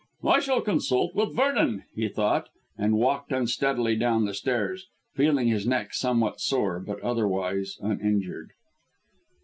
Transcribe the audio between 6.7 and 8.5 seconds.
but otherwise uninjured.